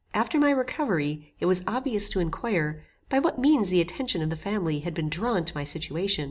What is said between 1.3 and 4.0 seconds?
it was obvious to inquire by what means the